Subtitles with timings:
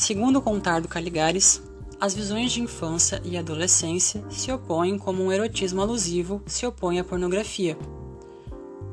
[0.00, 1.60] Segundo o Contar do Caligares,
[2.00, 7.04] as visões de infância e adolescência se opõem como um erotismo alusivo se opõe à
[7.04, 7.76] pornografia.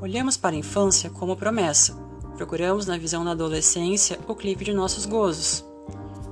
[0.00, 1.94] Olhamos para a infância como promessa,
[2.38, 5.62] procuramos na visão da adolescência o clipe de nossos gozos.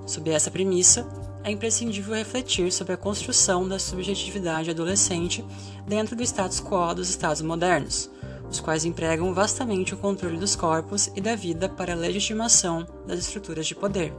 [0.06, 1.06] Sob essa premissa,
[1.44, 5.44] é imprescindível refletir sobre a construção da subjetividade adolescente
[5.86, 8.10] dentro do status quo dos Estados modernos,
[8.50, 13.18] os quais empregam vastamente o controle dos corpos e da vida para a legitimação das
[13.18, 14.14] estruturas de poder.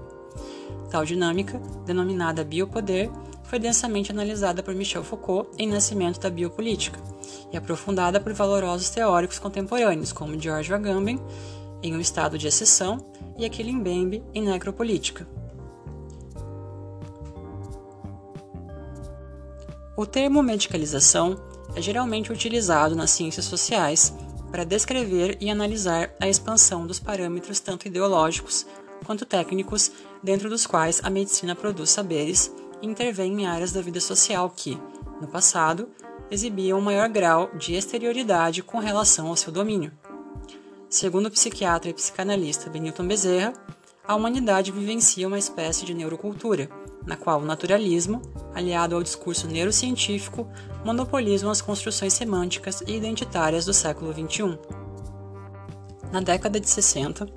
[0.90, 3.10] Tal dinâmica, denominada biopoder,
[3.44, 7.00] foi densamente analisada por Michel Foucault em Nascimento da Biopolítica
[7.52, 11.20] e aprofundada por valorosos teóricos contemporâneos como George Agamben
[11.82, 12.98] em Um Estado de Exceção
[13.38, 15.28] e Aquile Mbembe em Necropolítica.
[19.96, 21.40] O termo medicalização
[21.76, 24.14] é geralmente utilizado nas ciências sociais
[24.50, 28.66] para descrever e analisar a expansão dos parâmetros tanto ideológicos
[29.06, 29.92] quanto técnicos
[30.24, 34.80] dentro dos quais a medicina produz saberes e intervém em áreas da vida social que,
[35.22, 35.90] no passado,
[36.32, 39.92] exibiam um maior grau de exterioridade com relação ao seu domínio.
[40.90, 43.54] Segundo o psiquiatra e psicanalista Benilton Bezerra,
[44.08, 46.70] a humanidade vivencia uma espécie de neurocultura
[47.06, 48.22] na qual o naturalismo,
[48.54, 50.48] aliado ao discurso neurocientífico,
[50.86, 54.58] monopolizam as construções semânticas e identitárias do século XXI.
[56.12, 57.28] Na década de 60,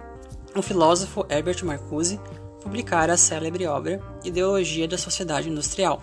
[0.54, 2.20] o filósofo Herbert Marcuse
[2.66, 6.02] publicara a célebre obra Ideologia da Sociedade Industrial,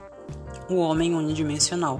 [0.69, 1.99] O Homem Unidimensional.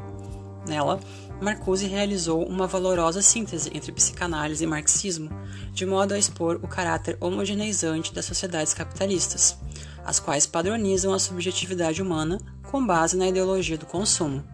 [0.66, 1.02] Nela,
[1.42, 5.30] Marcuse realizou uma valorosa síntese entre psicanálise e marxismo,
[5.74, 9.58] de modo a expor o caráter homogeneizante das sociedades capitalistas,
[10.06, 12.40] as quais padronizam a subjetividade humana
[12.72, 14.46] com base na ideologia do consumo.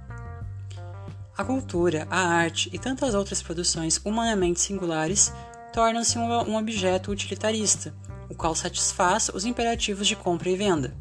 [1.37, 5.31] A cultura, a arte e tantas outras produções humanamente singulares
[5.71, 7.93] tornam-se um objeto utilitarista,
[8.29, 10.93] o qual satisfaz os imperativos de compra e venda.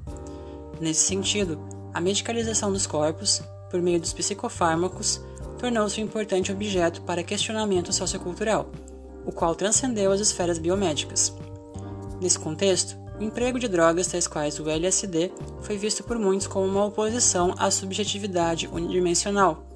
[0.80, 1.60] Nesse sentido,
[1.92, 5.20] a medicalização dos corpos, por meio dos psicofármacos,
[5.58, 8.70] tornou-se um importante objeto para questionamento sociocultural,
[9.26, 11.34] o qual transcendeu as esferas biomédicas.
[12.20, 16.66] Nesse contexto, o emprego de drogas tais quais o LSD foi visto por muitos como
[16.66, 19.66] uma oposição à subjetividade unidimensional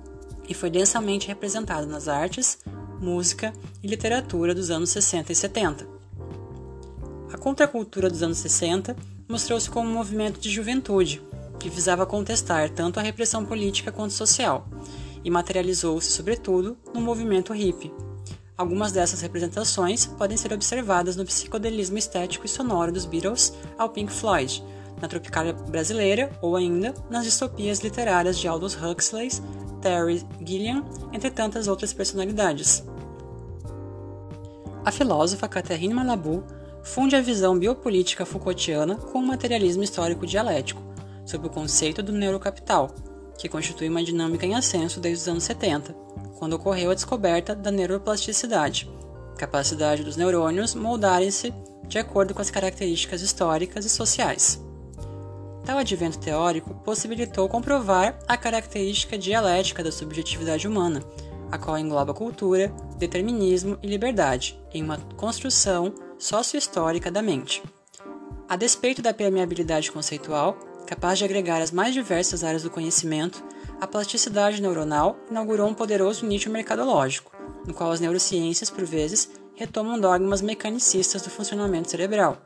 [0.48, 2.58] e foi densamente representado nas artes,
[3.00, 6.01] música e literatura dos anos 60 e 70.
[7.32, 8.94] A contracultura dos anos 60
[9.26, 11.22] mostrou-se como um movimento de juventude
[11.58, 14.68] que visava contestar tanto a repressão política quanto social
[15.24, 17.92] e materializou-se, sobretudo, no movimento hippie
[18.56, 24.12] Algumas dessas representações podem ser observadas no psicodelismo estético e sonoro dos Beatles ao Pink
[24.12, 24.62] Floyd,
[25.00, 29.30] na Tropicália brasileira ou ainda nas distopias literárias de Aldous Huxley,
[29.80, 32.84] Terry Gilliam, entre tantas outras personalidades.
[34.84, 36.44] A filósofa Catherine Malabou
[36.82, 40.82] funde a visão biopolítica Foucaultiana com o materialismo histórico dialético,
[41.24, 42.90] sob o conceito do neurocapital,
[43.38, 45.94] que constitui uma dinâmica em ascenso desde os anos 70,
[46.38, 48.90] quando ocorreu a descoberta da neuroplasticidade,
[49.36, 51.52] capacidade dos neurônios moldarem-se
[51.86, 54.62] de acordo com as características históricas e sociais.
[55.64, 61.02] Tal advento teórico possibilitou comprovar a característica dialética da subjetividade humana,
[61.50, 67.60] a qual engloba cultura, determinismo e liberdade, em uma construção sociohistórica da mente.
[68.48, 70.56] A despeito da permeabilidade conceitual,
[70.86, 73.42] capaz de agregar as mais diversas áreas do conhecimento,
[73.80, 77.32] a plasticidade neuronal inaugurou um poderoso nicho mercadológico,
[77.66, 82.38] no qual as neurociências, por vezes, retomam dogmas mecanicistas do funcionamento cerebral.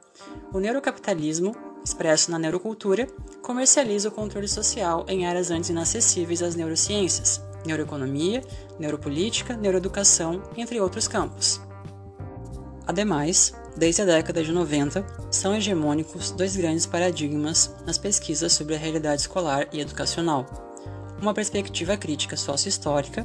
[0.55, 1.55] O neurocapitalismo,
[1.85, 3.07] expresso na neurocultura,
[3.43, 8.43] comercializa o controle social em áreas antes inacessíveis às neurociências, neuroeconomia,
[8.79, 11.61] neuropolítica, neuroeducação, entre outros campos.
[12.87, 18.79] Ademais, desde a década de 90, são hegemônicos dois grandes paradigmas nas pesquisas sobre a
[18.79, 20.47] realidade escolar e educacional.
[21.21, 23.25] Uma perspectiva crítica sócio-histórica,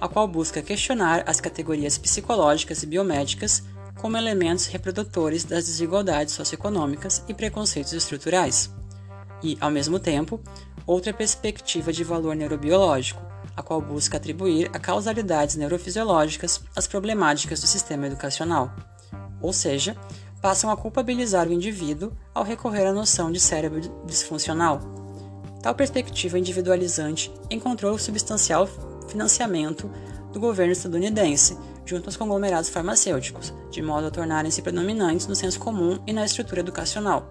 [0.00, 3.62] a qual busca questionar as categorias psicológicas e biomédicas
[4.00, 8.70] como elementos reprodutores das desigualdades socioeconômicas e preconceitos estruturais,
[9.42, 10.40] e, ao mesmo tempo,
[10.86, 13.22] outra perspectiva de valor neurobiológico,
[13.56, 18.74] a qual busca atribuir a causalidades neurofisiológicas às problemáticas do sistema educacional,
[19.42, 19.96] ou seja,
[20.40, 24.80] passam a culpabilizar o indivíduo ao recorrer à noção de cérebro disfuncional
[25.62, 28.68] Tal perspectiva individualizante encontrou substancial
[29.08, 29.88] financiamento
[30.32, 31.56] do governo estadunidense,
[31.86, 36.60] junto aos conglomerados farmacêuticos, de modo a tornarem-se predominantes no senso comum e na estrutura
[36.60, 37.30] educacional.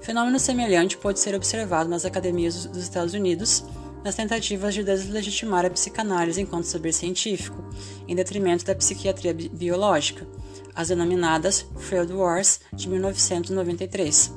[0.00, 3.64] Fenômeno semelhante pode ser observado nas academias dos Estados Unidos,
[4.02, 7.62] nas tentativas de deslegitimar a psicanálise enquanto saber científico,
[8.08, 10.26] em detrimento da psiquiatria bi biológica,
[10.74, 14.32] as denominadas Freud Wars de 1993.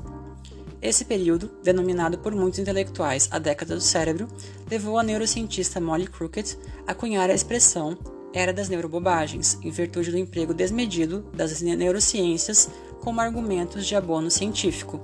[0.81, 4.27] Esse período, denominado por muitos intelectuais a década do cérebro,
[4.69, 7.97] levou a neurocientista Molly Crockett a cunhar a expressão
[8.33, 14.99] era das neurobobagens, em virtude do emprego desmedido das neurociências como argumentos de abono científico.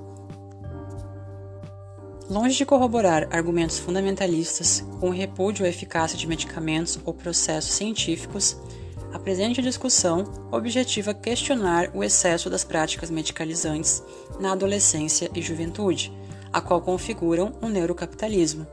[2.30, 8.58] Longe de corroborar argumentos fundamentalistas com repúdio à eficácia de medicamentos ou processos científicos,
[9.14, 14.04] a presente discussão objetiva questionar o excesso das práticas medicalizantes
[14.40, 16.12] na adolescência e juventude,
[16.52, 18.66] a qual configuram o neurocapitalismo.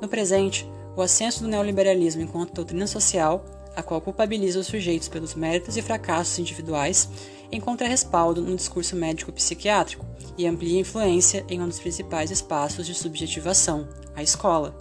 [0.00, 3.44] No presente, o ascenso do neoliberalismo enquanto doutrina social,
[3.74, 7.08] a qual culpabiliza os sujeitos pelos méritos e fracassos individuais,
[7.50, 10.06] encontra respaldo no discurso médico-psiquiátrico
[10.36, 14.74] e amplia influência em um dos principais espaços de subjetivação, a escola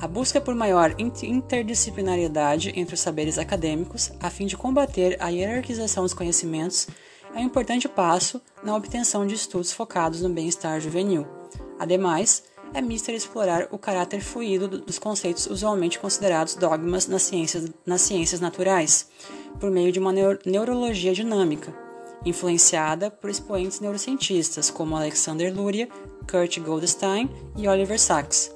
[0.00, 6.02] a busca por maior interdisciplinariedade entre os saberes acadêmicos, a fim de combater a hierarquização
[6.02, 6.86] dos conhecimentos,
[7.34, 11.26] é um importante passo na obtenção de estudos focados no bem-estar juvenil.
[11.78, 12.44] Ademais,
[12.74, 18.40] é mister explorar o caráter fluido dos conceitos usualmente considerados dogmas nas ciências, nas ciências
[18.40, 19.08] naturais,
[19.60, 20.12] por meio de uma
[20.44, 21.74] neurologia dinâmica,
[22.24, 25.88] influenciada por expoentes neurocientistas como Alexander Luria,
[26.30, 28.52] Kurt Goldstein e Oliver Sacks.